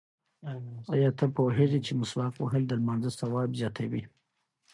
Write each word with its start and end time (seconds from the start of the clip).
ایا 0.93 1.09
ته 1.17 1.25
پوهېږې 1.35 1.79
چې 1.85 1.91
مسواک 1.99 2.33
وهل 2.39 2.63
د 2.67 2.71
لمانځه 2.81 3.11
ثواب 3.19 3.49
زیاتوي؟ 3.59 4.03